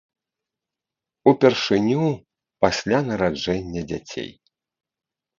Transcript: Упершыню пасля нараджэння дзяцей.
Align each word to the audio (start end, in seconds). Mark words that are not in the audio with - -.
Упершыню 1.31 2.07
пасля 2.65 3.01
нараджэння 3.11 3.83
дзяцей. 3.93 4.31